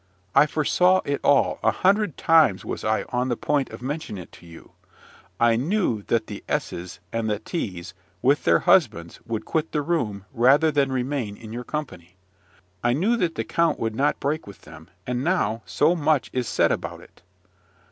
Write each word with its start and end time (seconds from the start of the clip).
I 0.33 0.47
foresaw 0.47 1.01
it 1.05 1.19
all, 1.23 1.59
a 1.63 1.69
hundred 1.69 2.17
times 2.17 2.65
was 2.65 2.83
I 2.83 3.03
on 3.09 3.29
the 3.29 3.37
point 3.37 3.69
of 3.69 3.83
mentioning 3.83 4.23
it 4.23 4.31
to 4.31 4.47
you. 4.47 4.71
I 5.39 5.55
knew 5.55 6.01
that 6.07 6.25
the 6.25 6.43
S 6.49 6.73
s 6.73 6.99
and 7.13 7.39
T 7.45 7.79
s, 7.79 7.93
with 8.23 8.43
their 8.43 8.61
husbands, 8.61 9.19
would 9.27 9.45
quit 9.45 9.73
the 9.73 9.83
room, 9.83 10.25
rather 10.33 10.71
than 10.71 10.91
remain 10.91 11.37
in 11.37 11.53
your 11.53 11.63
company. 11.63 12.15
I 12.83 12.93
knew 12.93 13.15
that 13.17 13.35
the 13.35 13.43
count 13.43 13.77
would 13.79 13.93
not 13.93 14.19
break 14.19 14.47
with 14.47 14.61
them: 14.61 14.89
and 15.05 15.23
now 15.23 15.61
so 15.67 15.95
much 15.95 16.31
is 16.33 16.47
said 16.47 16.71
about 16.71 17.01
it." 17.01 17.21